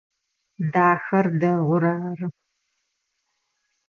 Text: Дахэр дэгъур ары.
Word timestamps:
Дахэр 0.71 1.27
дэгъур 1.39 1.83
ары. 1.93 2.27